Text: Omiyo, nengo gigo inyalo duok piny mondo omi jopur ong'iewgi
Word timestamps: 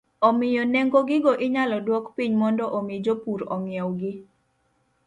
Omiyo, 0.27 0.63
nengo 0.73 0.99
gigo 1.09 1.31
inyalo 1.45 1.75
duok 1.85 2.05
piny 2.15 2.33
mondo 2.41 2.65
omi 2.77 2.95
jopur 3.05 3.39
ong'iewgi 3.55 4.11